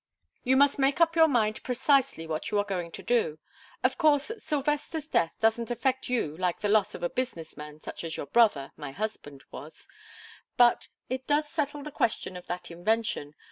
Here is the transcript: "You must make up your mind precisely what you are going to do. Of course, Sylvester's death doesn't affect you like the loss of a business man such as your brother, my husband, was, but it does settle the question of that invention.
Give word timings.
"You 0.43 0.57
must 0.57 0.79
make 0.79 0.99
up 0.99 1.15
your 1.15 1.27
mind 1.27 1.61
precisely 1.61 2.25
what 2.25 2.49
you 2.49 2.57
are 2.57 2.65
going 2.65 2.91
to 2.93 3.03
do. 3.03 3.37
Of 3.83 3.99
course, 3.99 4.31
Sylvester's 4.39 5.05
death 5.07 5.35
doesn't 5.39 5.69
affect 5.69 6.09
you 6.09 6.35
like 6.37 6.61
the 6.61 6.69
loss 6.69 6.95
of 6.95 7.03
a 7.03 7.09
business 7.11 7.55
man 7.55 7.79
such 7.79 8.03
as 8.03 8.17
your 8.17 8.25
brother, 8.25 8.71
my 8.75 8.93
husband, 8.93 9.43
was, 9.51 9.87
but 10.57 10.87
it 11.07 11.27
does 11.27 11.47
settle 11.47 11.83
the 11.83 11.91
question 11.91 12.35
of 12.35 12.47
that 12.47 12.71
invention. 12.71 13.35